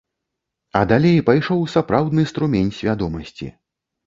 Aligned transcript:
А 0.79 0.79
далей 0.91 1.19
пайшоў 1.27 1.61
сапраўдны 1.75 2.27
струмень 2.31 2.73
свядомасці. 2.79 3.53